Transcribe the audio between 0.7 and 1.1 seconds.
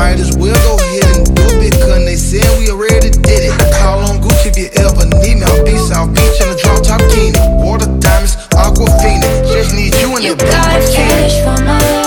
ahead